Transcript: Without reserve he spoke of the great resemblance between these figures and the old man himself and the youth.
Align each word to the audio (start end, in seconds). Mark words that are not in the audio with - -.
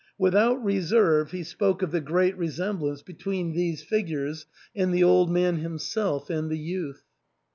Without 0.17 0.63
reserve 0.65 1.29
he 1.29 1.43
spoke 1.43 1.83
of 1.83 1.91
the 1.91 2.01
great 2.01 2.35
resemblance 2.35 3.03
between 3.03 3.53
these 3.53 3.83
figures 3.83 4.47
and 4.75 4.91
the 4.91 5.03
old 5.03 5.29
man 5.29 5.57
himself 5.57 6.27
and 6.31 6.49
the 6.49 6.57
youth. 6.57 7.03